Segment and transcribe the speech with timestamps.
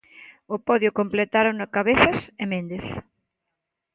[0.55, 2.85] O podio completárono Cabezas e Méndez.